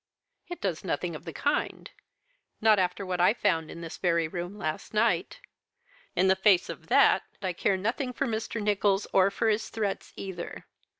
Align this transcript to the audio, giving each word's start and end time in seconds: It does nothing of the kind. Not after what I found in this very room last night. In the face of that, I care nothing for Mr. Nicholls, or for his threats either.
It 0.47 0.59
does 0.59 0.83
nothing 0.83 1.15
of 1.15 1.25
the 1.25 1.31
kind. 1.31 1.91
Not 2.59 2.79
after 2.79 3.05
what 3.05 3.21
I 3.21 3.35
found 3.35 3.69
in 3.69 3.81
this 3.81 3.97
very 3.97 4.27
room 4.27 4.57
last 4.57 4.95
night. 4.95 5.41
In 6.15 6.27
the 6.27 6.35
face 6.35 6.69
of 6.69 6.87
that, 6.87 7.21
I 7.39 7.53
care 7.53 7.77
nothing 7.77 8.11
for 8.11 8.25
Mr. 8.25 8.59
Nicholls, 8.59 9.05
or 9.13 9.29
for 9.29 9.47
his 9.47 9.69
threats 9.69 10.11
either. 10.15 10.65